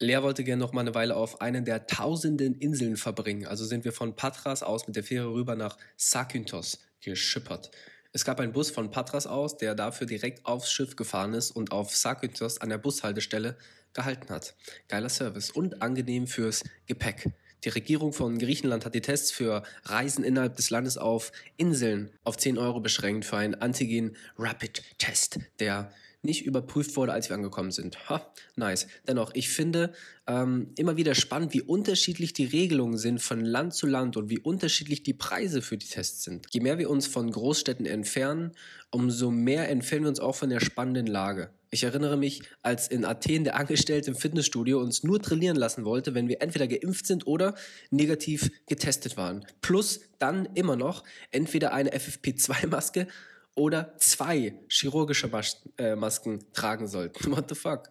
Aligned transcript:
Lea 0.00 0.22
wollte 0.22 0.44
gerne 0.44 0.60
noch 0.60 0.72
mal 0.72 0.82
eine 0.82 0.94
Weile 0.94 1.16
auf 1.16 1.40
einen 1.40 1.64
der 1.64 1.86
tausenden 1.86 2.54
Inseln 2.60 2.96
verbringen. 2.96 3.46
Also 3.46 3.64
sind 3.64 3.84
wir 3.84 3.92
von 3.92 4.14
Patras 4.14 4.62
aus 4.62 4.86
mit 4.86 4.94
der 4.94 5.02
Fähre 5.02 5.32
rüber 5.32 5.56
nach 5.56 5.76
Zakynthos 5.96 6.78
geschippert. 7.00 7.72
Es 8.12 8.24
gab 8.24 8.38
einen 8.38 8.52
Bus 8.52 8.70
von 8.70 8.92
Patras 8.92 9.26
aus, 9.26 9.56
der 9.56 9.74
dafür 9.74 10.06
direkt 10.06 10.46
aufs 10.46 10.70
Schiff 10.70 10.94
gefahren 10.94 11.34
ist 11.34 11.50
und 11.50 11.72
auf 11.72 11.92
Zakynthos 11.94 12.60
an 12.60 12.68
der 12.68 12.78
Bushaltestelle 12.78 13.56
gehalten 13.92 14.28
hat. 14.32 14.54
Geiler 14.86 15.08
Service 15.08 15.50
und 15.50 15.82
angenehm 15.82 16.28
fürs 16.28 16.62
Gepäck. 16.86 17.32
Die 17.64 17.70
Regierung 17.70 18.12
von 18.12 18.38
Griechenland 18.38 18.84
hat 18.84 18.94
die 18.94 19.00
Tests 19.00 19.32
für 19.32 19.64
Reisen 19.84 20.22
innerhalb 20.22 20.54
des 20.54 20.70
Landes 20.70 20.96
auf 20.96 21.32
Inseln 21.56 22.12
auf 22.22 22.36
10 22.36 22.56
Euro 22.56 22.78
beschränkt 22.78 23.24
für 23.24 23.36
einen 23.36 23.56
Antigen-Rapid-Test, 23.56 25.40
der 25.58 25.92
nicht 26.22 26.44
überprüft 26.44 26.96
wurde, 26.96 27.12
als 27.12 27.28
wir 27.28 27.36
angekommen 27.36 27.70
sind. 27.70 28.08
Ha, 28.08 28.32
nice. 28.56 28.88
Dennoch, 29.06 29.30
ich 29.34 29.50
finde 29.50 29.92
ähm, 30.26 30.72
immer 30.76 30.96
wieder 30.96 31.14
spannend, 31.14 31.54
wie 31.54 31.62
unterschiedlich 31.62 32.32
die 32.32 32.44
Regelungen 32.44 32.98
sind 32.98 33.20
von 33.20 33.44
Land 33.44 33.74
zu 33.74 33.86
Land 33.86 34.16
und 34.16 34.28
wie 34.28 34.38
unterschiedlich 34.38 35.02
die 35.02 35.14
Preise 35.14 35.62
für 35.62 35.78
die 35.78 35.86
Tests 35.86 36.24
sind. 36.24 36.46
Je 36.50 36.60
mehr 36.60 36.78
wir 36.78 36.90
uns 36.90 37.06
von 37.06 37.30
Großstädten 37.30 37.86
entfernen, 37.86 38.52
umso 38.90 39.30
mehr 39.30 39.68
entfernen 39.68 40.04
wir 40.04 40.10
uns 40.10 40.20
auch 40.20 40.34
von 40.34 40.50
der 40.50 40.60
spannenden 40.60 41.06
Lage. 41.06 41.50
Ich 41.70 41.84
erinnere 41.84 42.16
mich, 42.16 42.42
als 42.62 42.88
in 42.88 43.04
Athen 43.04 43.44
der 43.44 43.56
Angestellte 43.56 44.10
im 44.10 44.16
Fitnessstudio 44.16 44.80
uns 44.80 45.04
nur 45.04 45.20
trainieren 45.20 45.56
lassen 45.56 45.84
wollte, 45.84 46.14
wenn 46.14 46.28
wir 46.28 46.40
entweder 46.40 46.66
geimpft 46.66 47.06
sind 47.06 47.26
oder 47.26 47.54
negativ 47.90 48.50
getestet 48.66 49.18
waren. 49.18 49.44
Plus 49.60 50.00
dann 50.18 50.48
immer 50.54 50.76
noch 50.76 51.04
entweder 51.30 51.72
eine 51.74 51.90
FFP2-Maske 51.94 53.06
oder 53.58 53.94
zwei 53.98 54.54
chirurgische 54.68 55.28
Mas 55.28 55.60
äh, 55.76 55.96
Masken 55.96 56.44
tragen 56.52 56.86
sollten. 56.86 57.30
What 57.36 57.48
the 57.48 57.54
fuck? 57.54 57.90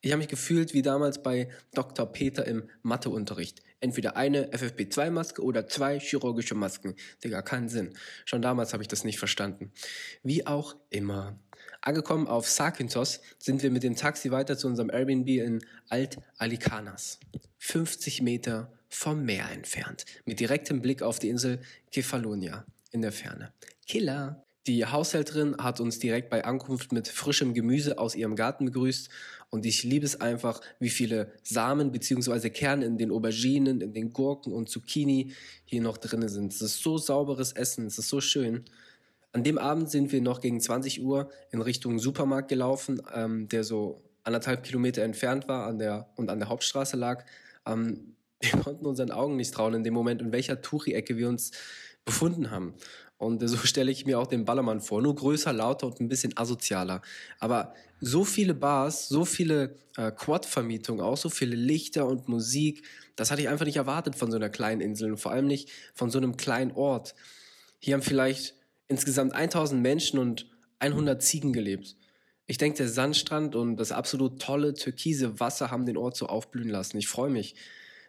Ich 0.00 0.12
habe 0.12 0.18
mich 0.18 0.28
gefühlt 0.28 0.74
wie 0.74 0.82
damals 0.82 1.22
bei 1.22 1.48
Dr. 1.74 2.06
Peter 2.06 2.46
im 2.46 2.68
Matheunterricht. 2.82 3.62
Entweder 3.80 4.16
eine 4.16 4.52
FFP2-Maske 4.52 5.42
oder 5.42 5.66
zwei 5.66 5.98
chirurgische 5.98 6.54
Masken. 6.54 6.94
Digga, 7.24 7.42
keinen 7.42 7.68
Sinn. 7.68 7.94
Schon 8.24 8.42
damals 8.42 8.72
habe 8.72 8.82
ich 8.82 8.88
das 8.88 9.02
nicht 9.02 9.18
verstanden. 9.18 9.72
Wie 10.22 10.46
auch 10.46 10.76
immer. 10.90 11.38
Angekommen 11.80 12.28
auf 12.28 12.48
Sakynthos 12.48 13.20
sind 13.38 13.62
wir 13.62 13.70
mit 13.70 13.82
dem 13.82 13.96
Taxi 13.96 14.30
weiter 14.30 14.56
zu 14.56 14.68
unserem 14.68 14.90
Airbnb 14.90 15.28
in 15.28 15.64
Alt 15.88 16.18
Alikanas. 16.36 17.18
50 17.58 18.22
Meter 18.22 18.72
vom 18.88 19.24
Meer 19.24 19.50
entfernt. 19.50 20.04
Mit 20.24 20.38
direktem 20.38 20.80
Blick 20.80 21.02
auf 21.02 21.18
die 21.18 21.28
Insel 21.28 21.60
Kefalonia 21.90 22.64
in 22.92 23.02
der 23.02 23.12
Ferne. 23.12 23.52
Killer. 23.86 24.44
Die 24.68 24.84
Haushälterin 24.84 25.56
hat 25.56 25.80
uns 25.80 25.98
direkt 25.98 26.28
bei 26.28 26.44
Ankunft 26.44 26.92
mit 26.92 27.08
frischem 27.08 27.54
Gemüse 27.54 27.98
aus 27.98 28.14
ihrem 28.14 28.36
Garten 28.36 28.66
begrüßt 28.66 29.08
und 29.48 29.64
ich 29.64 29.82
liebe 29.82 30.04
es 30.04 30.20
einfach, 30.20 30.60
wie 30.78 30.90
viele 30.90 31.32
Samen 31.42 31.90
bzw. 31.90 32.50
Kerne 32.50 32.84
in 32.84 32.98
den 32.98 33.10
Auberginen, 33.10 33.80
in 33.80 33.94
den 33.94 34.12
Gurken 34.12 34.52
und 34.52 34.68
Zucchini 34.68 35.32
hier 35.64 35.80
noch 35.80 35.96
drin 35.96 36.28
sind. 36.28 36.52
Es 36.52 36.60
ist 36.60 36.82
so 36.82 36.98
sauberes 36.98 37.52
Essen, 37.52 37.86
es 37.86 37.98
ist 37.98 38.10
so 38.10 38.20
schön. 38.20 38.66
An 39.32 39.42
dem 39.42 39.56
Abend 39.56 39.88
sind 39.88 40.12
wir 40.12 40.20
noch 40.20 40.42
gegen 40.42 40.60
20 40.60 41.02
Uhr 41.02 41.30
in 41.50 41.62
Richtung 41.62 41.98
Supermarkt 41.98 42.48
gelaufen, 42.48 43.00
ähm, 43.14 43.48
der 43.48 43.64
so 43.64 44.02
anderthalb 44.22 44.64
Kilometer 44.64 45.02
entfernt 45.02 45.48
war 45.48 45.66
an 45.66 45.78
der, 45.78 46.10
und 46.16 46.28
an 46.28 46.40
der 46.40 46.50
Hauptstraße 46.50 46.98
lag. 46.98 47.24
Ähm, 47.64 48.16
wir 48.42 48.50
konnten 48.60 48.84
unseren 48.84 49.12
Augen 49.12 49.36
nicht 49.36 49.54
trauen 49.54 49.72
in 49.72 49.82
dem 49.82 49.94
Moment, 49.94 50.20
in 50.20 50.30
welcher 50.30 50.60
Tuchi-Ecke 50.60 51.16
wir 51.16 51.30
uns 51.30 51.52
befunden 52.04 52.50
haben. 52.50 52.74
Und 53.18 53.46
so 53.46 53.56
stelle 53.64 53.90
ich 53.90 54.06
mir 54.06 54.18
auch 54.18 54.26
den 54.26 54.44
Ballermann 54.44 54.80
vor. 54.80 55.02
Nur 55.02 55.14
größer, 55.14 55.52
lauter 55.52 55.86
und 55.86 56.00
ein 56.00 56.08
bisschen 56.08 56.36
asozialer. 56.36 57.02
Aber 57.38 57.74
so 58.00 58.24
viele 58.24 58.54
Bars, 58.54 59.08
so 59.08 59.24
viele 59.24 59.76
äh, 59.96 60.12
Quad-Vermietungen, 60.12 61.00
auch 61.00 61.16
so 61.16 61.28
viele 61.28 61.56
Lichter 61.56 62.06
und 62.06 62.28
Musik, 62.28 62.84
das 63.16 63.30
hatte 63.30 63.42
ich 63.42 63.48
einfach 63.48 63.66
nicht 63.66 63.76
erwartet 63.76 64.14
von 64.14 64.30
so 64.30 64.36
einer 64.36 64.48
kleinen 64.48 64.80
Insel 64.80 65.10
und 65.10 65.18
vor 65.18 65.32
allem 65.32 65.48
nicht 65.48 65.70
von 65.94 66.10
so 66.10 66.18
einem 66.18 66.36
kleinen 66.36 66.70
Ort. 66.72 67.14
Hier 67.80 67.94
haben 67.94 68.02
vielleicht 68.02 68.54
insgesamt 68.86 69.34
1000 69.34 69.82
Menschen 69.82 70.18
und 70.18 70.46
100 70.78 71.20
Ziegen 71.20 71.52
gelebt. 71.52 71.96
Ich 72.46 72.56
denke, 72.56 72.78
der 72.78 72.88
Sandstrand 72.88 73.56
und 73.56 73.76
das 73.76 73.92
absolut 73.92 74.40
tolle 74.40 74.72
türkise 74.74 75.38
Wasser 75.40 75.70
haben 75.70 75.84
den 75.84 75.96
Ort 75.96 76.16
so 76.16 76.26
aufblühen 76.26 76.70
lassen. 76.70 76.96
Ich 76.96 77.08
freue 77.08 77.30
mich, 77.30 77.56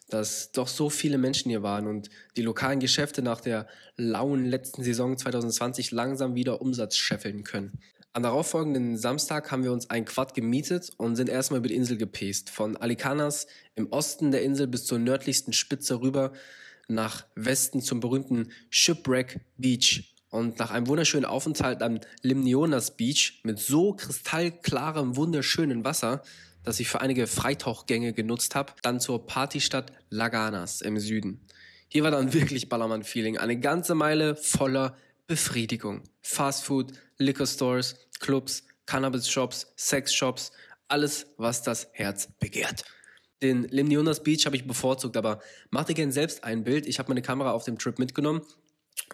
dass 0.09 0.51
doch 0.51 0.67
so 0.67 0.89
viele 0.89 1.17
Menschen 1.17 1.49
hier 1.49 1.63
waren 1.63 1.87
und 1.87 2.09
die 2.35 2.41
lokalen 2.41 2.79
Geschäfte 2.79 3.21
nach 3.21 3.41
der 3.41 3.67
lauen 3.95 4.45
letzten 4.45 4.83
Saison 4.83 5.17
2020 5.17 5.91
langsam 5.91 6.35
wieder 6.35 6.61
Umsatz 6.61 6.97
scheffeln 6.97 7.43
können. 7.43 7.79
Am 8.11 8.23
darauffolgenden 8.23 8.97
Samstag 8.97 9.51
haben 9.51 9.63
wir 9.63 9.71
uns 9.71 9.89
ein 9.91 10.03
Quad 10.03 10.33
gemietet 10.33 10.91
und 10.97 11.15
sind 11.15 11.29
erstmal 11.29 11.59
über 11.59 11.67
die 11.67 11.75
Insel 11.75 11.95
gepest. 11.95 12.49
Von 12.49 12.75
Alicanas 12.75 13.45
im 13.75 13.91
Osten 13.91 14.31
der 14.31 14.41
Insel 14.41 14.65
bis 14.65 14.85
zur 14.85 14.97
nördlichsten 14.97 15.53
Spitze 15.53 16.01
rüber 16.01 16.33
nach 16.87 17.25
Westen 17.35 17.81
zum 17.81 17.99
berühmten 17.99 18.51
Shipwreck 18.71 19.41
Beach. 19.57 20.15
Und 20.31 20.59
nach 20.59 20.71
einem 20.71 20.87
wunderschönen 20.87 21.25
Aufenthalt 21.25 21.81
am 21.81 21.99
Limnionas 22.21 22.97
Beach 22.97 23.41
mit 23.43 23.59
so 23.59 23.93
kristallklarem, 23.93 25.15
wunderschönen 25.15 25.85
Wasser 25.85 26.23
das 26.69 26.79
ich 26.79 26.87
für 26.87 27.01
einige 27.01 27.25
Freitauchgänge 27.25 28.13
genutzt 28.13 28.53
habe, 28.53 28.73
dann 28.83 28.99
zur 28.99 29.25
Partystadt 29.25 29.91
Laganas 30.09 30.81
im 30.81 30.99
Süden. 30.99 31.41
Hier 31.87 32.03
war 32.03 32.11
dann 32.11 32.31
wirklich 32.33 32.69
Ballermann-Feeling. 32.69 33.39
Eine 33.39 33.59
ganze 33.59 33.95
Meile 33.95 34.35
voller 34.35 34.95
Befriedigung. 35.25 36.03
Fastfood, 36.21 36.93
Liquor 37.17 37.47
Stores, 37.47 37.95
Clubs, 38.19 38.65
Cannabis-Shops, 38.85 39.73
Sex-Shops, 39.77 40.51
alles, 40.87 41.25
was 41.37 41.63
das 41.63 41.89
Herz 41.91 42.29
begehrt. 42.39 42.85
Den 43.41 43.63
Limnionas 43.63 44.21
Beach 44.21 44.45
habe 44.45 44.55
ich 44.55 44.67
bevorzugt, 44.67 45.17
aber 45.17 45.39
mach 45.71 45.85
dir 45.85 45.95
gerne 45.95 46.11
selbst 46.11 46.43
ein 46.43 46.63
Bild. 46.63 46.85
Ich 46.85 46.99
habe 46.99 47.09
meine 47.09 47.23
Kamera 47.23 47.51
auf 47.51 47.63
dem 47.63 47.79
Trip 47.79 47.97
mitgenommen 47.97 48.41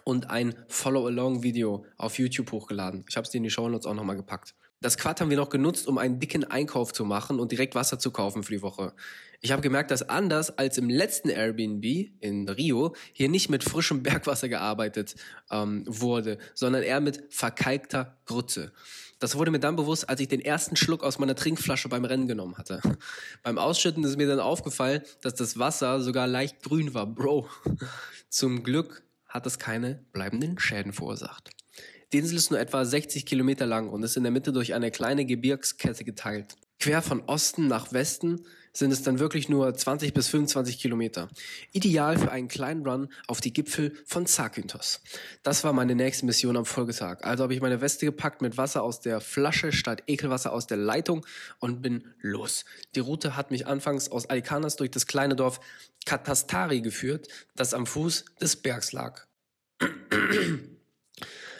und 0.04 0.30
ein 0.30 0.54
Follow-Along-Video 0.68 1.84
auf 1.96 2.18
YouTube 2.18 2.52
hochgeladen. 2.52 3.04
Ich 3.08 3.16
habe 3.16 3.24
es 3.24 3.30
dir 3.30 3.38
in 3.38 3.44
die 3.44 3.50
Show 3.50 3.68
Notes 3.68 3.86
auch 3.86 3.94
nochmal 3.94 4.16
gepackt. 4.16 4.54
Das 4.80 4.98
Quad 4.98 5.20
haben 5.20 5.30
wir 5.30 5.38
noch 5.38 5.48
genutzt, 5.48 5.88
um 5.88 5.96
einen 5.96 6.20
dicken 6.20 6.44
Einkauf 6.44 6.92
zu 6.92 7.04
machen 7.06 7.40
und 7.40 7.50
direkt 7.50 7.74
Wasser 7.74 7.98
zu 7.98 8.10
kaufen 8.10 8.42
für 8.42 8.52
die 8.52 8.62
Woche. 8.62 8.92
Ich 9.40 9.50
habe 9.50 9.62
gemerkt, 9.62 9.90
dass 9.90 10.08
anders 10.08 10.58
als 10.58 10.76
im 10.76 10.90
letzten 10.90 11.30
Airbnb 11.30 11.84
in 12.20 12.48
Rio 12.48 12.94
hier 13.12 13.30
nicht 13.30 13.48
mit 13.48 13.64
frischem 13.64 14.02
Bergwasser 14.02 14.48
gearbeitet 14.48 15.16
ähm, 15.50 15.84
wurde, 15.86 16.38
sondern 16.54 16.82
eher 16.82 17.00
mit 17.00 17.24
verkalkter 17.30 18.18
Grütze. 18.26 18.72
Das 19.18 19.34
wurde 19.34 19.50
mir 19.50 19.60
dann 19.60 19.76
bewusst, 19.76 20.10
als 20.10 20.20
ich 20.20 20.28
den 20.28 20.40
ersten 20.40 20.76
Schluck 20.76 21.02
aus 21.02 21.18
meiner 21.18 21.34
Trinkflasche 21.34 21.88
beim 21.88 22.04
Rennen 22.04 22.28
genommen 22.28 22.58
hatte. 22.58 22.82
beim 23.42 23.56
Ausschütten 23.56 24.04
ist 24.04 24.18
mir 24.18 24.26
dann 24.28 24.40
aufgefallen, 24.40 25.02
dass 25.22 25.34
das 25.34 25.58
Wasser 25.58 26.02
sogar 26.02 26.26
leicht 26.26 26.62
grün 26.62 26.92
war. 26.92 27.06
Bro, 27.06 27.48
zum 28.28 28.62
Glück 28.62 29.05
hat 29.36 29.46
es 29.46 29.58
keine 29.58 30.04
bleibenden 30.12 30.58
Schäden 30.58 30.92
verursacht. 30.92 31.50
Die 32.12 32.18
Insel 32.18 32.36
ist 32.36 32.50
nur 32.50 32.60
etwa 32.60 32.84
60 32.84 33.26
Kilometer 33.26 33.66
lang 33.66 33.88
und 33.88 34.02
ist 34.02 34.16
in 34.16 34.22
der 34.22 34.32
Mitte 34.32 34.52
durch 34.52 34.74
eine 34.74 34.90
kleine 34.90 35.26
Gebirgskette 35.26 36.04
geteilt. 36.04 36.56
Quer 36.78 37.02
von 37.02 37.22
Osten 37.22 37.68
nach 37.68 37.92
Westen 37.92 38.44
sind 38.72 38.92
es 38.92 39.02
dann 39.02 39.18
wirklich 39.18 39.48
nur 39.48 39.72
20 39.74 40.12
bis 40.12 40.28
25 40.28 40.78
Kilometer. 40.78 41.28
Ideal 41.72 42.18
für 42.18 42.30
einen 42.30 42.48
kleinen 42.48 42.86
Run 42.86 43.08
auf 43.26 43.40
die 43.40 43.52
Gipfel 43.52 43.94
von 44.04 44.26
Zakynthos. 44.26 45.00
Das 45.42 45.64
war 45.64 45.72
meine 45.72 45.94
nächste 45.94 46.26
Mission 46.26 46.56
am 46.56 46.66
Folgetag. 46.66 47.24
Also 47.24 47.42
habe 47.42 47.54
ich 47.54 47.62
meine 47.62 47.80
Weste 47.80 48.06
gepackt 48.06 48.42
mit 48.42 48.56
Wasser 48.58 48.82
aus 48.82 49.00
der 49.00 49.20
Flasche 49.20 49.72
statt 49.72 50.02
Ekelwasser 50.06 50.52
aus 50.52 50.66
der 50.66 50.76
Leitung 50.76 51.24
und 51.58 51.80
bin 51.80 52.14
los. 52.20 52.64
Die 52.94 53.00
Route 53.00 53.36
hat 53.36 53.50
mich 53.50 53.66
anfangs 53.66 54.10
aus 54.10 54.26
Alikanas 54.26 54.76
durch 54.76 54.90
das 54.90 55.06
kleine 55.06 55.36
Dorf 55.36 55.60
Katastari 56.04 56.82
geführt, 56.82 57.28
das 57.56 57.74
am 57.74 57.86
Fuß 57.86 58.26
des 58.40 58.56
Bergs 58.56 58.92
lag. 58.92 59.25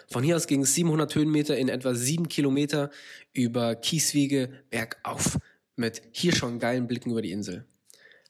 Von 0.08 0.22
hier 0.22 0.36
aus 0.36 0.46
ging 0.46 0.62
es 0.62 0.74
700 0.74 1.14
Höhenmeter 1.14 1.56
in 1.56 1.68
etwa 1.68 1.94
7 1.94 2.28
Kilometer 2.28 2.90
über 3.32 3.74
Kieswege 3.74 4.50
bergauf 4.70 5.38
mit 5.76 6.02
hier 6.12 6.34
schon 6.34 6.58
geilen 6.58 6.86
Blicken 6.86 7.10
über 7.10 7.22
die 7.22 7.32
Insel. 7.32 7.66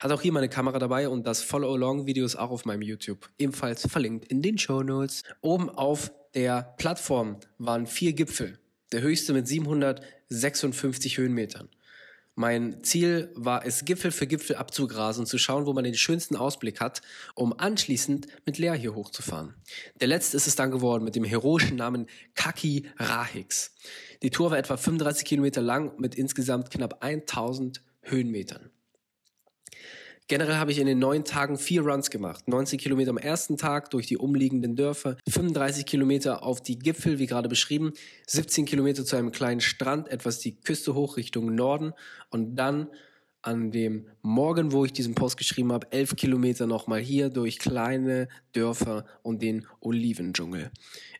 Hat 0.01 0.13
auch 0.13 0.21
hier 0.21 0.33
meine 0.33 0.49
Kamera 0.49 0.79
dabei 0.79 1.09
und 1.09 1.27
das 1.27 1.43
Follow-Along-Video 1.43 2.27
ist 2.27 2.37
auch 2.37 2.51
auf 2.51 2.65
meinem 2.65 2.83
YouTube. 2.83 3.31
Ebenfalls 3.39 3.87
verlinkt 3.87 4.27
in 4.27 4.43
den 4.43 4.59
Show 4.59 4.83
Notes. 4.83 5.23
Oben 5.41 5.71
auf 5.71 6.13
der 6.35 6.75
Plattform 6.77 7.39
waren 7.59 7.87
vier 7.87 8.13
Gipfel. 8.13 8.59
Der 8.93 9.01
höchste 9.01 9.33
mit 9.33 9.49
756 9.49 11.17
Höhenmetern. 11.17 11.69
Mein 12.39 12.85
Ziel 12.85 13.31
war 13.35 13.65
es, 13.65 13.87
Gipfel 13.87 14.11
für 14.11 14.27
Gipfel 14.27 14.57
abzugrasen 14.57 15.23
und 15.23 15.27
zu 15.27 15.39
schauen, 15.39 15.65
wo 15.65 15.73
man 15.73 15.85
den 15.85 15.95
schönsten 15.95 16.37
Ausblick 16.37 16.81
hat, 16.81 17.01
um 17.35 17.59
anschließend 17.59 18.27
mit 18.45 18.59
Lea 18.59 18.75
hier 18.79 18.95
hochzufahren. 18.95 19.55
Der 20.03 20.09
letzte 20.09 20.37
ist 20.37 20.47
es 20.47 20.55
dann 20.55 20.71
geworden 20.71 21.03
mit 21.03 21.17
dem 21.17 21.25
heroischen 21.25 21.79
Namen 21.79 22.07
Kaki 22.35 22.91
Rahix. 22.99 23.75
Die 24.23 24.29
Tour 24.29 24.51
war 24.51 24.59
etwa 24.59 24.77
35 24.77 25.25
Kilometer 25.25 25.63
lang 25.63 25.99
mit 25.99 26.15
insgesamt 26.15 26.71
knapp 26.71 27.03
1000 27.03 27.81
Höhenmetern. 28.03 28.71
Generell 30.29 30.57
habe 30.57 30.73
ich 30.73 30.81
in 30.81 30.87
den 30.87 30.99
neun 30.99 31.25
Tagen 31.25 31.57
vier 31.57 31.83
Runs 31.83 32.11
gemacht. 32.11 32.49
90 32.49 32.81
Kilometer 32.81 33.11
am 33.11 33.17
ersten 33.17 33.57
Tag 33.57 33.91
durch 33.91 34.09
die 34.09 34.17
umliegenden 34.17 34.75
Dörfer, 34.75 35.17
35 35.29 35.87
Kilometer 35.87 36.43
auf 36.43 36.61
die 36.61 36.81
Gipfel, 36.81 37.21
wie 37.21 37.27
gerade 37.27 37.49
beschrieben, 37.49 37.93
17 38.27 38.65
Kilometer 38.65 39.05
zu 39.05 39.15
einem 39.15 39.31
kleinen 39.31 39.61
Strand, 39.61 40.09
etwas 40.09 40.41
die 40.41 40.57
Küste 40.57 40.95
hoch 40.95 41.17
Richtung 41.17 41.55
Norden 41.55 41.93
und 42.31 42.57
dann 42.57 42.89
an 43.47 43.71
dem 43.71 44.07
Morgen, 44.23 44.73
wo 44.73 44.85
ich 44.85 44.93
diesen 44.93 45.15
Post 45.15 45.37
geschrieben 45.37 45.73
habe, 45.73 45.87
elf 45.93 46.17
Kilometer 46.17 46.67
nochmal 46.67 47.01
hier 47.01 47.31
durch 47.31 47.59
kleine 47.59 48.29
Dörfer 48.53 49.07
und 49.23 49.41
den 49.41 49.67
Olivendschungel. 49.81 50.71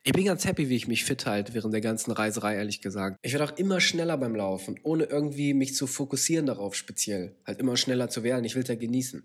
Ich 0.03 0.13
bin 0.13 0.25
ganz 0.25 0.45
happy, 0.45 0.69
wie 0.69 0.77
ich 0.77 0.89
mich 0.89 1.05
fit 1.05 1.25
halte 1.27 1.55
während 1.55 1.73
der 1.73 1.81
ganzen 1.81 2.11
Reiserei, 2.11 2.57
ehrlich 2.57 2.81
gesagt. 2.81 3.19
Ich 3.23 3.33
werde 3.33 3.45
auch 3.45 3.57
immer 3.57 3.81
schneller 3.81 4.19
beim 4.19 4.35
Laufen, 4.35 4.79
ohne 4.83 5.05
irgendwie 5.05 5.55
mich 5.55 5.75
zu 5.75 5.87
fokussieren 5.87 6.47
darauf 6.47 6.75
speziell. 6.75 7.35
Halt 7.47 7.61
immer 7.61 7.77
schneller 7.77 8.09
zu 8.09 8.25
werden. 8.25 8.45
Ich 8.45 8.57
will 8.57 8.63
es 8.63 8.69
ja 8.69 8.75
genießen. 8.75 9.25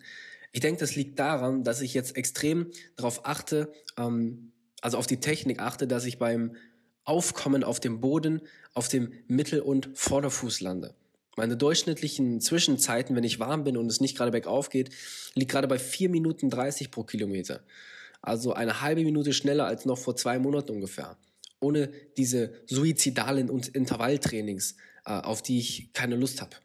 Ich 0.51 0.59
denke, 0.59 0.79
das 0.79 0.95
liegt 0.95 1.17
daran, 1.17 1.63
dass 1.63 1.81
ich 1.81 1.93
jetzt 1.93 2.15
extrem 2.15 2.67
darauf 2.97 3.25
achte, 3.25 3.71
ähm, 3.97 4.51
also 4.81 4.97
auf 4.97 5.07
die 5.07 5.19
Technik 5.19 5.59
achte, 5.59 5.87
dass 5.87 6.05
ich 6.05 6.19
beim 6.19 6.55
Aufkommen 7.03 7.63
auf 7.63 7.79
dem 7.79 7.99
Boden 7.99 8.41
auf 8.73 8.87
dem 8.87 9.11
Mittel- 9.27 9.61
und 9.61 9.89
Vorderfuß 9.95 10.61
lande. 10.61 10.93
Meine 11.37 11.55
durchschnittlichen 11.55 12.41
Zwischenzeiten, 12.41 13.15
wenn 13.15 13.23
ich 13.23 13.39
warm 13.39 13.63
bin 13.63 13.77
und 13.77 13.87
es 13.87 14.01
nicht 14.01 14.17
gerade 14.17 14.31
bergauf 14.31 14.69
geht, 14.69 14.89
liegt 15.33 15.51
gerade 15.51 15.67
bei 15.67 15.79
4 15.79 16.09
Minuten 16.09 16.49
30 16.49 16.91
pro 16.91 17.03
Kilometer. 17.03 17.61
Also 18.21 18.53
eine 18.53 18.81
halbe 18.81 19.03
Minute 19.03 19.33
schneller 19.33 19.65
als 19.65 19.85
noch 19.85 19.97
vor 19.97 20.15
zwei 20.15 20.39
Monaten 20.39 20.71
ungefähr. 20.71 21.17
Ohne 21.59 21.91
diese 22.17 22.53
suizidalen 22.65 23.49
Intervalltrainings, 23.49 24.75
äh, 25.05 25.11
auf 25.11 25.41
die 25.41 25.59
ich 25.59 25.93
keine 25.93 26.15
Lust 26.15 26.41
habe. 26.41 26.55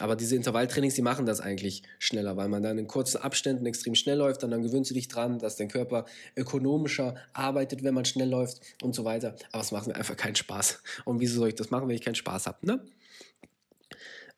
Aber 0.00 0.16
diese 0.16 0.36
Intervalltrainings, 0.36 0.94
die 0.94 1.02
machen 1.02 1.26
das 1.26 1.40
eigentlich 1.40 1.82
schneller, 1.98 2.36
weil 2.36 2.48
man 2.48 2.62
dann 2.62 2.78
in 2.78 2.86
kurzen 2.86 3.18
Abständen 3.18 3.66
extrem 3.66 3.94
schnell 3.94 4.18
läuft, 4.18 4.42
und 4.42 4.50
dann 4.50 4.62
gewöhnst 4.62 4.90
du 4.90 4.94
dich 4.94 5.08
dran, 5.08 5.38
dass 5.38 5.56
dein 5.56 5.68
Körper 5.68 6.06
ökonomischer 6.36 7.14
arbeitet, 7.32 7.82
wenn 7.84 7.94
man 7.94 8.04
schnell 8.04 8.28
läuft 8.28 8.60
und 8.82 8.94
so 8.94 9.04
weiter. 9.04 9.36
Aber 9.52 9.62
es 9.62 9.70
macht 9.70 9.86
mir 9.86 9.94
einfach 9.94 10.16
keinen 10.16 10.36
Spaß. 10.36 10.82
Und 11.04 11.20
wieso 11.20 11.36
soll 11.36 11.48
ich 11.48 11.54
das 11.54 11.70
machen, 11.70 11.88
wenn 11.88 11.96
ich 11.96 12.02
keinen 12.02 12.14
Spaß 12.14 12.46
habe, 12.46 12.66
ne? 12.66 12.84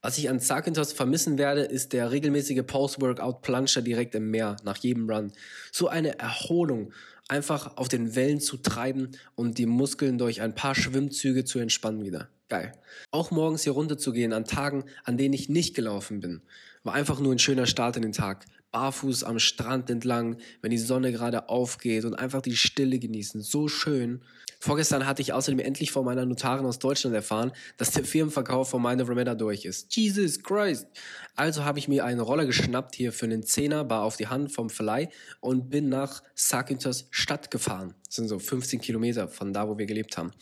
Was 0.02 0.18
ich 0.18 0.30
an 0.30 0.40
Zakynthos 0.40 0.92
vermissen 0.92 1.38
werde, 1.38 1.62
ist 1.62 1.92
der 1.92 2.10
regelmäßige 2.10 2.62
Post-Workout-Plunger 2.66 3.82
direkt 3.82 4.14
im 4.14 4.30
Meer 4.30 4.56
nach 4.62 4.76
jedem 4.76 5.10
Run. 5.10 5.32
So 5.72 5.88
eine 5.88 6.18
Erholung, 6.18 6.92
einfach 7.28 7.76
auf 7.76 7.88
den 7.88 8.14
Wellen 8.14 8.40
zu 8.40 8.56
treiben 8.56 9.10
und 9.34 9.58
die 9.58 9.66
Muskeln 9.66 10.18
durch 10.18 10.42
ein 10.42 10.54
paar 10.54 10.74
Schwimmzüge 10.74 11.44
zu 11.44 11.58
entspannen 11.58 12.04
wieder. 12.04 12.28
Geil. 12.48 12.72
Auch 13.10 13.32
morgens 13.32 13.64
hier 13.64 13.72
runter 13.72 13.98
zu 13.98 14.12
gehen 14.12 14.32
an 14.32 14.44
Tagen, 14.44 14.84
an 15.04 15.16
denen 15.16 15.34
ich 15.34 15.48
nicht 15.48 15.74
gelaufen 15.74 16.20
bin, 16.20 16.42
war 16.84 16.94
einfach 16.94 17.18
nur 17.18 17.32
ein 17.32 17.40
schöner 17.40 17.66
Start 17.66 17.96
in 17.96 18.02
den 18.02 18.12
Tag. 18.12 18.46
Barfuß 18.70 19.24
am 19.24 19.38
Strand 19.38 19.90
entlang, 19.90 20.36
wenn 20.60 20.70
die 20.70 20.78
Sonne 20.78 21.10
gerade 21.10 21.48
aufgeht 21.48 22.04
und 22.04 22.14
einfach 22.14 22.42
die 22.42 22.56
Stille 22.56 22.98
genießen. 22.98 23.40
So 23.40 23.68
schön. 23.68 24.22
Vorgestern 24.60 25.06
hatte 25.06 25.22
ich 25.22 25.32
außerdem 25.32 25.58
endlich 25.60 25.90
von 25.90 26.04
meiner 26.04 26.24
Notarin 26.24 26.66
aus 26.66 26.78
Deutschland 26.78 27.16
erfahren, 27.16 27.52
dass 27.78 27.92
der 27.92 28.04
Firmenverkauf 28.04 28.70
von 28.70 28.82
meiner 28.82 29.08
Remeda 29.08 29.34
durch 29.34 29.64
ist. 29.64 29.94
Jesus 29.96 30.42
Christ! 30.42 30.86
Also 31.34 31.64
habe 31.64 31.78
ich 31.78 31.88
mir 31.88 32.04
einen 32.04 32.20
Roller 32.20 32.46
geschnappt 32.46 32.94
hier 32.94 33.12
für 33.12 33.26
einen 33.26 33.42
Zehner, 33.42 33.84
bar 33.84 34.02
auf 34.02 34.16
die 34.16 34.28
Hand 34.28 34.52
vom 34.52 34.70
Verleih 34.70 35.08
und 35.40 35.70
bin 35.70 35.88
nach 35.88 36.22
Sarkintos 36.34 37.08
Stadt 37.10 37.50
gefahren. 37.50 37.94
Das 38.06 38.16
sind 38.16 38.28
so 38.28 38.38
15 38.38 38.80
Kilometer 38.80 39.28
von 39.28 39.52
da, 39.52 39.68
wo 39.68 39.78
wir 39.78 39.86
gelebt 39.86 40.16
haben. 40.16 40.32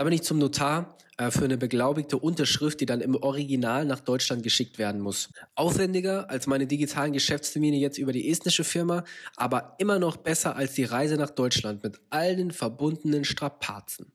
Da 0.00 0.04
bin 0.04 0.14
ich 0.14 0.22
zum 0.22 0.38
Notar 0.38 0.96
äh, 1.18 1.30
für 1.30 1.44
eine 1.44 1.58
beglaubigte 1.58 2.16
Unterschrift, 2.16 2.80
die 2.80 2.86
dann 2.86 3.02
im 3.02 3.16
Original 3.16 3.84
nach 3.84 4.00
Deutschland 4.00 4.42
geschickt 4.42 4.78
werden 4.78 4.98
muss. 4.98 5.28
Aufwendiger 5.54 6.30
als 6.30 6.46
meine 6.46 6.66
digitalen 6.66 7.12
Geschäftstermine 7.12 7.76
jetzt 7.76 7.98
über 7.98 8.12
die 8.12 8.30
estnische 8.30 8.64
Firma, 8.64 9.04
aber 9.36 9.74
immer 9.76 9.98
noch 9.98 10.16
besser 10.16 10.56
als 10.56 10.72
die 10.72 10.84
Reise 10.84 11.16
nach 11.16 11.28
Deutschland 11.28 11.82
mit 11.82 12.00
all 12.08 12.34
den 12.34 12.50
verbundenen 12.50 13.26
Strapazen. 13.26 14.10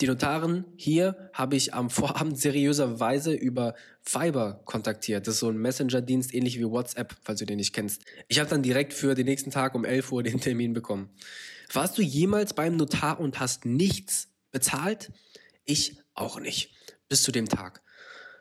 Die 0.00 0.08
Notaren 0.08 0.64
hier 0.74 1.30
habe 1.32 1.54
ich 1.54 1.72
am 1.72 1.88
Vorabend 1.90 2.36
seriöserweise 2.36 3.32
über 3.32 3.76
Fiber 4.02 4.62
kontaktiert. 4.64 5.28
Das 5.28 5.34
ist 5.34 5.40
so 5.40 5.50
ein 5.50 5.58
Messenger-Dienst, 5.58 6.34
ähnlich 6.34 6.58
wie 6.58 6.64
WhatsApp, 6.64 7.14
falls 7.22 7.38
du 7.38 7.46
den 7.46 7.58
nicht 7.58 7.72
kennst. 7.72 8.02
Ich 8.26 8.40
habe 8.40 8.50
dann 8.50 8.64
direkt 8.64 8.92
für 8.92 9.14
den 9.14 9.26
nächsten 9.26 9.52
Tag 9.52 9.76
um 9.76 9.84
11 9.84 10.10
Uhr 10.10 10.24
den 10.24 10.40
Termin 10.40 10.72
bekommen. 10.72 11.10
Warst 11.72 11.96
du 11.96 12.02
jemals 12.02 12.54
beim 12.54 12.76
Notar 12.76 13.20
und 13.20 13.38
hast 13.38 13.66
nichts 13.66 14.30
bezahlt? 14.56 15.12
Ich 15.66 15.98
auch 16.14 16.40
nicht. 16.40 16.70
Bis 17.10 17.22
zu 17.22 17.30
dem 17.30 17.46
Tag. 17.46 17.82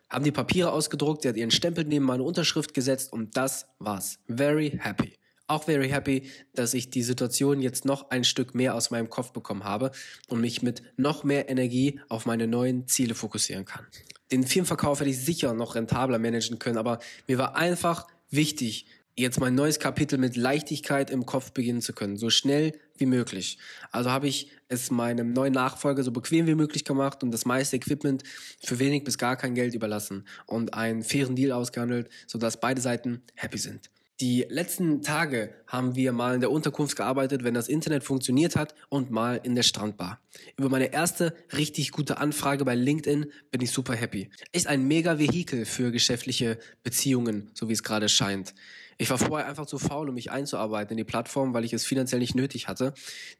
Haben 0.10 0.24
die 0.24 0.32
Papiere 0.32 0.72
ausgedruckt, 0.72 1.24
sie 1.24 1.28
hat 1.28 1.36
ihren 1.36 1.52
Stempel 1.52 1.84
neben 1.84 2.06
meine 2.06 2.24
Unterschrift 2.24 2.74
gesetzt 2.74 3.12
und 3.12 3.36
das 3.36 3.68
war's. 3.80 4.20
Very 4.30 4.80
happy. 4.82 5.18
Auch 5.48 5.66
very 5.66 5.90
happy, 5.90 6.32
dass 6.54 6.74
ich 6.74 6.90
die 6.90 7.04
Situation 7.04 7.62
jetzt 7.62 7.84
noch 7.84 8.12
ein 8.12 8.24
Stück 8.24 8.56
mehr 8.56 8.76
aus 8.76 8.92
meinem 8.92 9.10
Kopf 9.10 9.34
bekommen 9.34 9.66
habe 9.66 9.92
und 10.30 10.40
mich 10.40 10.62
mit 10.62 10.84
noch 10.96 11.26
mehr 11.26 11.50
Energie 11.50 12.00
auf 12.08 12.26
meine 12.26 12.48
neuen 12.48 12.88
Ziele 12.88 13.14
fokussieren 13.14 13.66
kann. 13.66 13.86
Den 14.32 14.48
Firmenverkauf 14.48 15.02
hätte 15.02 15.10
ich 15.10 15.20
sicher 15.20 15.54
noch 15.54 15.76
rentabler 15.76 16.18
managen 16.18 16.60
können, 16.60 16.78
aber 16.78 17.00
mir 17.28 17.38
war 17.38 17.58
einfach 17.58 18.08
wichtig, 18.30 18.88
jetzt 19.16 19.40
mein 19.40 19.56
neues 19.56 19.80
Kapitel 19.80 20.18
mit 20.18 20.36
Leichtigkeit 20.36 21.10
im 21.10 21.26
Kopf 21.26 21.52
beginnen 21.52 21.82
zu 21.82 21.94
können, 21.94 22.18
so 22.18 22.30
schnell 22.30 22.74
wie 22.98 23.06
möglich. 23.06 23.58
Also 23.92 24.12
habe 24.12 24.28
ich 24.28 24.52
es 24.68 24.92
meinem 24.92 25.34
neuen 25.34 25.54
Nachfolger 25.54 26.04
so 26.04 26.12
bequem 26.12 26.48
wie 26.48 26.56
möglich 26.56 26.84
gemacht 26.84 27.24
und 27.24 27.32
das 27.32 27.46
meiste 27.46 27.78
Equipment 27.78 28.24
für 28.62 28.80
wenig 28.80 29.04
bis 29.04 29.18
gar 29.18 29.38
kein 29.38 29.56
Geld 29.56 29.74
überlassen 29.74 30.28
und 30.46 30.74
einen 30.74 31.04
fairen 31.04 31.36
Deal 31.36 31.52
ausgehandelt, 31.52 32.10
sodass 32.28 32.60
beide 32.60 32.82
Seiten 32.82 33.22
happy 33.36 33.58
sind. 33.58 33.90
Die 34.22 34.46
letzten 34.48 35.02
Tage 35.02 35.54
haben 35.68 35.96
wir 35.96 36.14
mal 36.14 36.36
in 36.36 36.40
der 36.40 36.50
Unterkunft 36.50 36.96
gearbeitet, 36.96 37.44
wenn 37.44 37.54
das 37.54 37.68
Internet 37.68 38.02
funktioniert 38.06 38.56
hat 38.56 38.74
und 38.88 39.12
mal 39.12 39.42
in 39.44 39.56
der 39.56 39.64
Strandbar. 39.64 40.22
Über 40.58 40.70
meine 40.70 40.94
erste 40.94 41.36
richtig 41.52 41.92
gute 41.92 42.18
Anfrage 42.18 42.64
bei 42.64 42.76
LinkedIn 42.76 43.26
bin 43.52 43.62
ich 43.62 43.72
super 43.72 43.94
happy. 43.94 44.30
Ist 44.54 44.68
ein 44.68 44.88
mega 44.88 45.20
Vehikel 45.20 45.66
für 45.66 45.92
geschäftliche 45.92 46.58
Beziehungen, 46.82 47.52
so 47.54 47.68
wie 47.68 47.74
es 47.74 47.84
gerade 47.84 48.08
scheint. 48.08 48.54
Ich 48.98 49.10
war 49.10 49.18
vorher 49.18 49.48
einfach 49.48 49.66
zu 49.66 49.78
faul, 49.78 50.08
um 50.08 50.16
mich 50.16 50.32
einzuarbeiten 50.32 50.92
in 50.92 50.98
die 50.98 51.04
Plattform, 51.04 51.54
weil 51.54 51.66
ich 51.66 51.74
es 51.74 51.86
finanziell 51.86 52.20
nicht 52.20 52.36
nötig 52.36 52.70
hatte. 52.70 52.94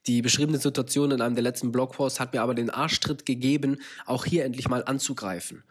Die 0.06 0.22
beschriebene 0.22 0.58
Situation 0.58 1.12
in 1.12 1.22
einem 1.22 1.36
der 1.36 1.44
letzten 1.44 1.72
Blogposts 1.72 2.20
hat 2.20 2.34
mir 2.34 2.42
aber 2.42 2.56
den 2.56 2.70
Arschtritt 2.70 3.26
gegeben, 3.26 3.78
auch 4.06 4.26
hier 4.26 4.44
endlich 4.44 4.68
mal 4.68 4.84
anzugreifen. 4.84 5.64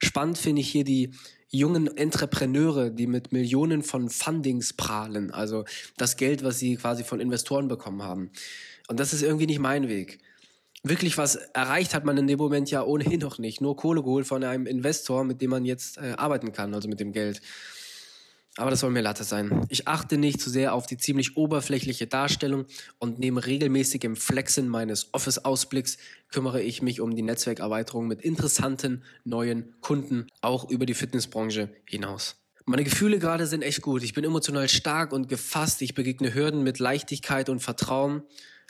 Spannend 0.00 0.38
finde 0.38 0.60
ich 0.60 0.68
hier 0.68 0.84
die 0.84 1.12
jungen 1.50 1.94
Entrepreneure, 1.96 2.90
die 2.90 3.06
mit 3.06 3.32
Millionen 3.32 3.82
von 3.82 4.08
Fundings 4.08 4.72
prahlen, 4.72 5.32
also 5.32 5.64
das 5.96 6.16
Geld, 6.16 6.42
was 6.44 6.58
sie 6.58 6.76
quasi 6.76 7.04
von 7.04 7.20
Investoren 7.20 7.68
bekommen 7.68 8.02
haben. 8.02 8.30
Und 8.88 9.00
das 9.00 9.12
ist 9.12 9.22
irgendwie 9.22 9.46
nicht 9.46 9.58
mein 9.58 9.88
Weg. 9.88 10.18
Wirklich 10.84 11.18
was 11.18 11.36
erreicht 11.36 11.94
hat 11.94 12.04
man 12.04 12.16
in 12.16 12.26
dem 12.26 12.38
Moment 12.38 12.70
ja 12.70 12.82
ohnehin 12.82 13.20
noch 13.20 13.38
nicht. 13.38 13.60
Nur 13.60 13.76
Kohle 13.76 14.02
geholt 14.02 14.26
von 14.26 14.42
einem 14.42 14.66
Investor, 14.66 15.24
mit 15.24 15.40
dem 15.40 15.50
man 15.50 15.64
jetzt 15.64 15.98
äh, 15.98 16.14
arbeiten 16.16 16.52
kann, 16.52 16.74
also 16.74 16.88
mit 16.88 16.98
dem 16.98 17.12
Geld. 17.12 17.40
Aber 18.56 18.70
das 18.70 18.80
soll 18.80 18.90
mir 18.90 19.00
Latte 19.00 19.24
sein. 19.24 19.64
Ich 19.70 19.88
achte 19.88 20.18
nicht 20.18 20.40
zu 20.40 20.50
sehr 20.50 20.74
auf 20.74 20.86
die 20.86 20.98
ziemlich 20.98 21.38
oberflächliche 21.38 22.06
Darstellung 22.06 22.66
und 22.98 23.18
neben 23.18 23.38
regelmäßigem 23.38 24.14
Flexen 24.14 24.68
meines 24.68 25.08
Office-Ausblicks 25.12 25.96
kümmere 26.30 26.60
ich 26.60 26.82
mich 26.82 27.00
um 27.00 27.16
die 27.16 27.22
Netzwerkerweiterung 27.22 28.06
mit 28.06 28.20
interessanten 28.20 29.04
neuen 29.24 29.74
Kunden, 29.80 30.26
auch 30.42 30.68
über 30.68 30.84
die 30.84 30.94
Fitnessbranche 30.94 31.70
hinaus. 31.86 32.36
Meine 32.66 32.84
Gefühle 32.84 33.18
gerade 33.18 33.46
sind 33.46 33.62
echt 33.62 33.82
gut. 33.82 34.02
Ich 34.02 34.12
bin 34.12 34.22
emotional 34.22 34.68
stark 34.68 35.12
und 35.12 35.28
gefasst. 35.28 35.82
Ich 35.82 35.94
begegne 35.94 36.34
Hürden 36.34 36.62
mit 36.62 36.78
Leichtigkeit 36.78 37.48
und 37.48 37.60
Vertrauen. 37.60 38.22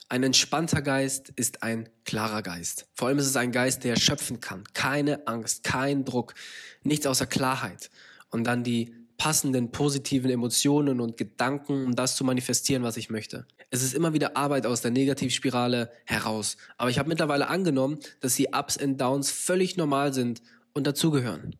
Ein 0.09 0.23
entspannter 0.23 0.81
Geist 0.81 1.31
ist 1.37 1.63
ein 1.63 1.89
klarer 2.05 2.43
Geist. 2.43 2.87
Vor 2.95 3.09
allem 3.09 3.19
ist 3.19 3.27
es 3.27 3.37
ein 3.37 3.53
Geist, 3.53 3.85
der 3.85 3.97
schöpfen 3.97 4.41
kann. 4.41 4.65
Keine 4.73 5.27
Angst, 5.27 5.65
kein 5.65 6.05
Druck, 6.05 6.35
nichts 6.83 7.07
außer 7.07 7.27
Klarheit. 7.27 7.91
Und 8.31 8.45
dann 8.45 8.65
die 8.65 8.95
passenden 9.23 9.71
positiven 9.71 10.33
Emotionen 10.33 11.01
und 11.01 11.17
Gedanken, 11.17 11.85
um 11.87 11.95
das 11.95 12.17
zu 12.17 12.25
manifestieren, 12.25 12.83
was 12.83 12.97
ich 12.97 13.09
möchte. 13.09 13.47
Es 13.71 13.81
ist 13.85 13.95
immer 13.95 14.15
wieder 14.15 14.37
Arbeit 14.37 14.67
aus 14.67 14.81
der 14.81 14.91
Negativspirale 14.91 15.93
heraus. 16.05 16.57
Aber 16.77 16.91
ich 16.91 16.99
habe 16.99 17.09
mittlerweile 17.09 17.47
angenommen, 17.47 18.01
dass 18.19 18.35
die 18.35 18.49
Ups 18.49 18.79
und 18.79 19.01
Downs 19.01 19.31
völlig 19.31 19.77
normal 19.77 20.13
sind 20.13 20.43
und 20.73 20.89
dazugehören. 20.89 21.55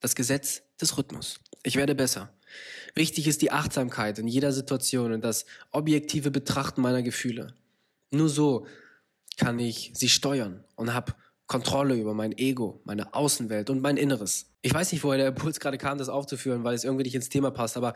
Das 0.00 0.16
Gesetz 0.16 0.64
des 0.80 0.98
Rhythmus. 0.98 1.38
Ich 1.62 1.76
werde 1.76 1.94
besser. 1.94 2.32
Wichtig 2.96 3.28
ist 3.28 3.42
die 3.42 3.52
Achtsamkeit 3.52 4.18
in 4.18 4.26
jeder 4.26 4.50
Situation 4.50 5.12
und 5.12 5.24
das 5.24 5.44
objektive 5.70 6.32
Betrachten 6.32 6.82
meiner 6.82 7.04
Gefühle. 7.04 7.54
Nur 8.10 8.28
so 8.28 8.66
kann 9.36 9.60
ich 9.60 9.92
sie 9.94 10.08
steuern 10.08 10.64
und 10.74 10.94
habe 10.94 11.14
Kontrolle 11.46 11.94
über 11.94 12.14
mein 12.14 12.36
Ego, 12.36 12.80
meine 12.84 13.14
Außenwelt 13.14 13.70
und 13.70 13.80
mein 13.80 13.96
Inneres. 13.96 14.46
Ich 14.62 14.72
weiß 14.72 14.92
nicht, 14.92 15.04
woher 15.04 15.18
der 15.18 15.28
Impuls 15.28 15.60
gerade 15.60 15.78
kam, 15.78 15.98
das 15.98 16.08
aufzuführen, 16.08 16.64
weil 16.64 16.74
es 16.74 16.84
irgendwie 16.84 17.04
nicht 17.04 17.14
ins 17.14 17.28
Thema 17.28 17.50
passt, 17.50 17.76
aber 17.76 17.94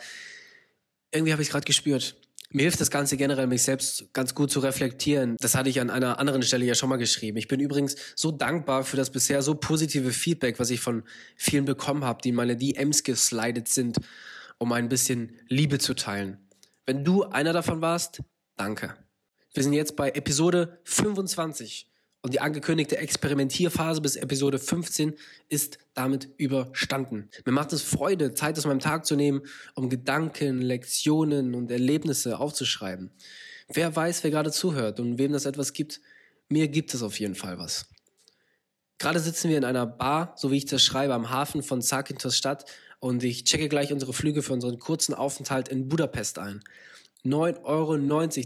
irgendwie 1.12 1.32
habe 1.32 1.40
ich 1.40 1.48
es 1.48 1.52
gerade 1.52 1.64
gespürt. 1.64 2.16
Mir 2.50 2.62
hilft 2.62 2.80
das 2.80 2.90
Ganze 2.90 3.18
generell, 3.18 3.46
mich 3.46 3.62
selbst 3.62 4.12
ganz 4.14 4.34
gut 4.34 4.50
zu 4.50 4.60
reflektieren. 4.60 5.36
Das 5.38 5.54
hatte 5.54 5.68
ich 5.68 5.80
an 5.80 5.90
einer 5.90 6.18
anderen 6.18 6.42
Stelle 6.42 6.64
ja 6.64 6.74
schon 6.74 6.88
mal 6.88 6.96
geschrieben. 6.96 7.36
Ich 7.36 7.46
bin 7.46 7.60
übrigens 7.60 7.96
so 8.14 8.30
dankbar 8.30 8.84
für 8.84 8.96
das 8.96 9.10
bisher 9.10 9.42
so 9.42 9.54
positive 9.54 10.12
Feedback, 10.12 10.58
was 10.58 10.70
ich 10.70 10.80
von 10.80 11.02
vielen 11.36 11.66
bekommen 11.66 12.04
habe, 12.04 12.22
die 12.22 12.30
in 12.30 12.34
meine 12.34 12.56
DMs 12.56 13.02
geslidet 13.02 13.68
sind, 13.68 13.98
um 14.56 14.72
ein 14.72 14.88
bisschen 14.88 15.36
Liebe 15.48 15.78
zu 15.78 15.92
teilen. 15.94 16.38
Wenn 16.86 17.04
du 17.04 17.24
einer 17.24 17.52
davon 17.52 17.82
warst, 17.82 18.22
danke. 18.56 18.94
Wir 19.52 19.62
sind 19.62 19.74
jetzt 19.74 19.94
bei 19.94 20.10
Episode 20.10 20.80
25 20.84 21.90
Und 22.20 22.34
die 22.34 22.40
angekündigte 22.40 22.98
Experimentierphase 22.98 24.00
bis 24.00 24.16
Episode 24.16 24.58
15 24.58 25.14
ist 25.48 25.78
damit 25.94 26.28
überstanden. 26.36 27.30
Mir 27.44 27.52
macht 27.52 27.72
es 27.72 27.82
Freude, 27.82 28.34
Zeit 28.34 28.58
aus 28.58 28.66
meinem 28.66 28.80
Tag 28.80 29.06
zu 29.06 29.14
nehmen, 29.14 29.42
um 29.74 29.88
Gedanken, 29.88 30.60
Lektionen 30.60 31.54
und 31.54 31.70
Erlebnisse 31.70 32.38
aufzuschreiben. 32.38 33.12
Wer 33.68 33.94
weiß, 33.94 34.24
wer 34.24 34.30
gerade 34.30 34.50
zuhört 34.50 34.98
und 34.98 35.18
wem 35.18 35.32
das 35.32 35.46
etwas 35.46 35.72
gibt, 35.72 36.00
mir 36.48 36.68
gibt 36.68 36.92
es 36.94 37.02
auf 37.02 37.20
jeden 37.20 37.34
Fall 37.34 37.58
was. 37.58 37.86
Gerade 38.98 39.20
sitzen 39.20 39.48
wir 39.48 39.58
in 39.58 39.64
einer 39.64 39.86
Bar, 39.86 40.34
so 40.36 40.50
wie 40.50 40.56
ich 40.56 40.66
das 40.66 40.82
schreibe, 40.82 41.14
am 41.14 41.30
Hafen 41.30 41.62
von 41.62 41.82
Zakynthos 41.82 42.36
Stadt 42.36 42.64
und 42.98 43.22
ich 43.22 43.44
checke 43.44 43.68
gleich 43.68 43.92
unsere 43.92 44.12
Flüge 44.12 44.42
für 44.42 44.54
unseren 44.54 44.80
kurzen 44.80 45.14
Aufenthalt 45.14 45.68
in 45.68 45.88
Budapest 45.88 46.40
ein. 46.40 46.64
9,90 47.24 47.64
Euro, 47.64 47.96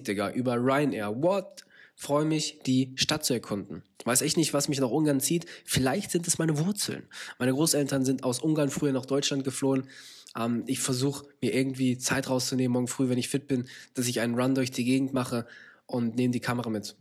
Digga, 0.02 0.30
über 0.30 0.56
Ryanair. 0.56 1.22
What? 1.22 1.64
Freue 1.94 2.24
mich, 2.24 2.58
die 2.66 2.92
Stadt 2.96 3.24
zu 3.24 3.32
erkunden. 3.32 3.82
Weiß 4.04 4.22
echt 4.22 4.36
nicht, 4.36 4.52
was 4.52 4.68
mich 4.68 4.80
nach 4.80 4.90
Ungarn 4.90 5.20
zieht. 5.20 5.46
Vielleicht 5.64 6.10
sind 6.10 6.26
es 6.26 6.38
meine 6.38 6.58
Wurzeln. 6.58 7.06
Meine 7.38 7.52
Großeltern 7.52 8.04
sind 8.04 8.24
aus 8.24 8.40
Ungarn 8.40 8.70
früher 8.70 8.92
nach 8.92 9.06
Deutschland 9.06 9.44
geflohen. 9.44 9.88
Ähm, 10.36 10.64
ich 10.66 10.80
versuche 10.80 11.26
mir 11.40 11.54
irgendwie 11.54 11.98
Zeit 11.98 12.28
rauszunehmen, 12.28 12.72
morgen 12.72 12.88
früh, 12.88 13.08
wenn 13.08 13.18
ich 13.18 13.28
fit 13.28 13.46
bin, 13.46 13.68
dass 13.94 14.08
ich 14.08 14.20
einen 14.20 14.38
Run 14.38 14.54
durch 14.54 14.70
die 14.70 14.84
Gegend 14.84 15.12
mache 15.12 15.46
und 15.86 16.16
nehme 16.16 16.32
die 16.32 16.40
Kamera 16.40 16.70
mit. 16.70 16.96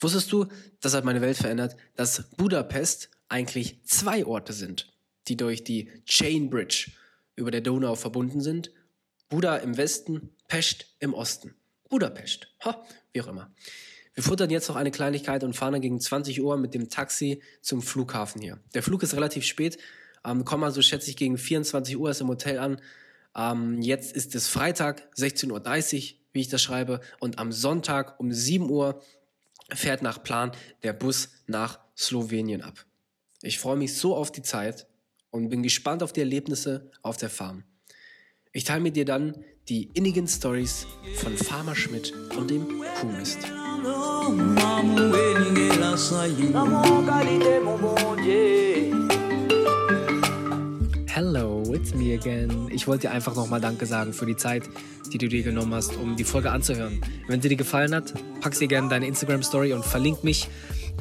Wusstest 0.00 0.30
du, 0.32 0.46
das 0.80 0.94
hat 0.94 1.04
meine 1.04 1.20
Welt 1.20 1.36
verändert, 1.36 1.76
dass 1.96 2.28
Budapest 2.36 3.10
eigentlich 3.28 3.80
zwei 3.84 4.24
Orte 4.24 4.52
sind, 4.52 4.92
die 5.26 5.36
durch 5.36 5.64
die 5.64 5.90
Chain 6.06 6.50
Bridge 6.50 6.92
über 7.36 7.50
der 7.50 7.60
Donau 7.60 7.94
verbunden 7.94 8.40
sind? 8.40 8.72
Buda 9.28 9.56
im 9.56 9.76
Westen, 9.76 10.30
Pest 10.46 10.96
im 11.00 11.14
Osten. 11.14 11.54
Budapest. 11.88 12.48
Ha, 12.64 12.82
wie 13.12 13.20
auch 13.20 13.28
immer. 13.28 13.52
Wir 14.18 14.24
futtern 14.24 14.50
jetzt 14.50 14.68
noch 14.68 14.74
eine 14.74 14.90
Kleinigkeit 14.90 15.44
und 15.44 15.54
fahren 15.54 15.74
dann 15.74 15.80
gegen 15.80 16.00
20 16.00 16.42
Uhr 16.42 16.56
mit 16.56 16.74
dem 16.74 16.88
Taxi 16.88 17.40
zum 17.62 17.82
Flughafen 17.82 18.42
hier. 18.42 18.58
Der 18.74 18.82
Flug 18.82 19.04
ist 19.04 19.14
relativ 19.14 19.44
spät, 19.44 19.78
ähm, 20.24 20.44
kommen 20.44 20.64
also 20.64 20.82
schätze 20.82 21.08
ich 21.08 21.16
gegen 21.16 21.38
24 21.38 21.96
Uhr 21.96 22.10
ist 22.10 22.20
im 22.20 22.26
Hotel 22.26 22.58
an. 22.58 22.80
Ähm, 23.36 23.80
jetzt 23.80 24.16
ist 24.16 24.34
es 24.34 24.48
Freitag, 24.48 25.08
16.30 25.16 25.52
Uhr, 25.52 26.18
wie 26.32 26.40
ich 26.40 26.48
das 26.48 26.60
schreibe, 26.60 27.00
und 27.20 27.38
am 27.38 27.52
Sonntag 27.52 28.18
um 28.18 28.32
7 28.32 28.68
Uhr 28.68 29.00
fährt 29.72 30.02
nach 30.02 30.20
Plan 30.20 30.50
der 30.82 30.94
Bus 30.94 31.28
nach 31.46 31.78
Slowenien 31.96 32.62
ab. 32.62 32.86
Ich 33.42 33.60
freue 33.60 33.76
mich 33.76 33.94
so 33.94 34.16
auf 34.16 34.32
die 34.32 34.42
Zeit 34.42 34.88
und 35.30 35.48
bin 35.48 35.62
gespannt 35.62 36.02
auf 36.02 36.12
die 36.12 36.22
Erlebnisse 36.22 36.90
auf 37.02 37.18
der 37.18 37.30
Farm. 37.30 37.62
Ich 38.52 38.64
teile 38.64 38.80
mit 38.80 38.96
dir 38.96 39.04
dann 39.04 39.34
die 39.68 39.90
innigen 39.92 40.26
Stories 40.26 40.86
von 41.16 41.36
Farmer 41.36 41.74
Schmidt 41.74 42.14
und 42.36 42.50
dem 42.50 42.66
Kuhmist. 42.98 43.38
Hello, 51.08 51.62
it's 51.74 51.94
me 51.94 52.14
again. 52.14 52.68
Ich 52.70 52.86
wollte 52.86 53.08
dir 53.08 53.10
einfach 53.10 53.34
nochmal 53.36 53.60
Danke 53.60 53.84
sagen 53.84 54.14
für 54.14 54.24
die 54.24 54.36
Zeit, 54.36 54.62
die 55.12 55.18
du 55.18 55.28
dir 55.28 55.42
genommen 55.42 55.74
hast, 55.74 55.96
um 55.96 56.16
die 56.16 56.24
Folge 56.24 56.50
anzuhören. 56.50 57.02
Wenn 57.26 57.42
sie 57.42 57.50
dir 57.50 57.56
gefallen 57.56 57.94
hat, 57.94 58.14
pack 58.40 58.54
sie 58.54 58.66
gerne 58.66 58.88
deine 58.88 59.06
Instagram-Story 59.06 59.74
und 59.74 59.84
verlink 59.84 60.24
mich 60.24 60.48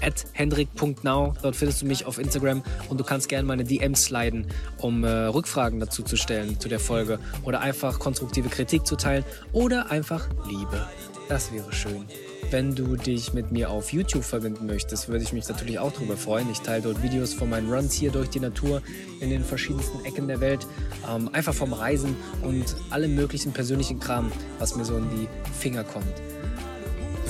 at 0.01 0.25
hendrik.now. 0.33 1.33
Dort 1.41 1.55
findest 1.55 1.81
du 1.81 1.85
mich 1.85 2.05
auf 2.05 2.17
Instagram 2.17 2.63
und 2.89 2.99
du 2.99 3.03
kannst 3.03 3.29
gerne 3.29 3.47
meine 3.47 3.63
DMs 3.63 4.05
sliden, 4.05 4.47
um 4.77 5.03
äh, 5.03 5.09
Rückfragen 5.09 5.79
dazu 5.79 6.03
zu 6.03 6.15
stellen 6.15 6.59
zu 6.59 6.69
der 6.69 6.79
Folge 6.79 7.19
oder 7.43 7.61
einfach 7.61 7.99
konstruktive 7.99 8.49
Kritik 8.49 8.85
zu 8.85 8.95
teilen 8.95 9.23
oder 9.53 9.91
einfach 9.91 10.27
Liebe. 10.47 10.87
Das 11.29 11.51
wäre 11.51 11.73
schön. 11.73 12.05
Wenn 12.49 12.75
du 12.75 12.95
dich 12.95 13.33
mit 13.33 13.51
mir 13.51 13.69
auf 13.69 13.91
YouTube 13.91 14.23
verbinden 14.23 14.67
möchtest, 14.67 15.09
würde 15.09 15.23
ich 15.23 15.33
mich 15.33 15.49
natürlich 15.49 15.79
auch 15.79 15.91
darüber 15.91 16.15
freuen. 16.15 16.49
Ich 16.49 16.61
teile 16.61 16.81
dort 16.81 17.03
Videos 17.03 17.33
von 17.33 17.49
meinen 17.49 17.69
Runs 17.69 17.93
hier 17.93 18.09
durch 18.09 18.29
die 18.29 18.39
Natur 18.39 18.81
in 19.19 19.29
den 19.29 19.43
verschiedensten 19.43 20.05
Ecken 20.05 20.29
der 20.29 20.39
Welt. 20.39 20.65
Ähm, 21.09 21.29
einfach 21.33 21.53
vom 21.53 21.73
Reisen 21.73 22.15
und 22.43 22.63
allem 22.89 23.15
möglichen 23.15 23.51
persönlichen 23.51 23.99
Kram, 23.99 24.31
was 24.59 24.77
mir 24.77 24.85
so 24.85 24.95
in 24.95 25.09
die 25.09 25.27
Finger 25.59 25.83
kommt 25.83 26.05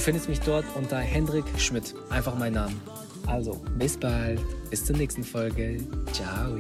findest 0.08 0.30
mich 0.30 0.40
dort 0.40 0.64
unter 0.76 1.00
Hendrik 1.00 1.44
Schmidt. 1.58 1.94
Einfach 2.10 2.34
mein 2.34 2.54
Name. 2.54 2.74
Also, 3.26 3.62
bis 3.78 3.98
bald. 3.98 4.40
Bis 4.70 4.86
zur 4.86 4.96
nächsten 4.96 5.22
Folge. 5.22 5.84
Ciao. 6.14 6.56